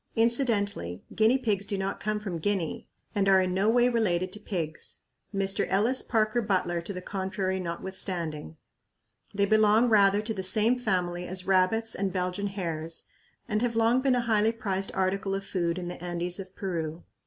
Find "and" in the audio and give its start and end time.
3.13-3.29, 11.93-12.11, 13.47-13.61